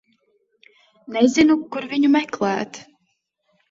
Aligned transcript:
Nezinu, 1.17 1.59
kur 1.77 1.89
viņu 1.95 2.13
meklēt. 2.19 2.85